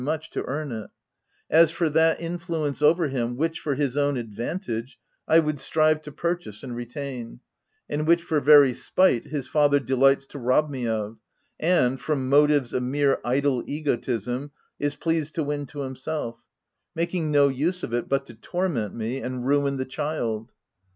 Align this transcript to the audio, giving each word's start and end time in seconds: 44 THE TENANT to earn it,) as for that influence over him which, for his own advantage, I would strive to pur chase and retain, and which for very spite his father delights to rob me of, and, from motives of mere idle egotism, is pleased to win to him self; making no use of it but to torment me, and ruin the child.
44 0.03 0.15
THE 0.15 0.17
TENANT 0.17 0.31
to 0.31 0.45
earn 0.47 0.71
it,) 0.85 0.89
as 1.51 1.69
for 1.69 1.87
that 1.87 2.19
influence 2.19 2.81
over 2.81 3.09
him 3.09 3.37
which, 3.37 3.59
for 3.59 3.75
his 3.75 3.95
own 3.95 4.17
advantage, 4.17 4.97
I 5.27 5.37
would 5.37 5.59
strive 5.59 6.01
to 6.01 6.11
pur 6.11 6.37
chase 6.37 6.63
and 6.63 6.75
retain, 6.75 7.39
and 7.87 8.07
which 8.07 8.23
for 8.23 8.39
very 8.39 8.73
spite 8.73 9.25
his 9.25 9.47
father 9.47 9.79
delights 9.79 10.25
to 10.29 10.39
rob 10.39 10.71
me 10.71 10.87
of, 10.87 11.19
and, 11.59 12.01
from 12.01 12.27
motives 12.29 12.73
of 12.73 12.81
mere 12.81 13.19
idle 13.23 13.61
egotism, 13.67 14.49
is 14.79 14.95
pleased 14.95 15.35
to 15.35 15.43
win 15.43 15.67
to 15.67 15.83
him 15.83 15.95
self; 15.95 16.47
making 16.95 17.29
no 17.29 17.47
use 17.49 17.83
of 17.83 17.93
it 17.93 18.09
but 18.09 18.25
to 18.25 18.33
torment 18.33 18.95
me, 18.95 19.19
and 19.21 19.45
ruin 19.45 19.77
the 19.77 19.85
child. 19.85 20.51